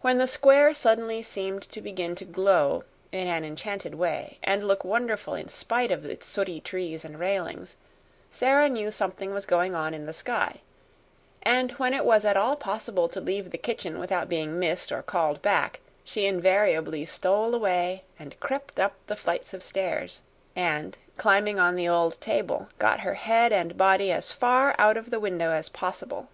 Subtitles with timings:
[0.00, 4.84] When the square suddenly seemed to begin to glow in an enchanted way and look
[4.84, 7.76] wonderful in spite of its sooty trees and railings,
[8.30, 10.60] Sara knew something was going on in the sky;
[11.42, 15.02] and when it was at all possible to leave the kitchen without being missed or
[15.02, 20.20] called back, she invariably stole away and crept up the flights of stairs,
[20.54, 25.10] and, climbing on the old table, got her head and body as far out of
[25.10, 26.28] the window as possible.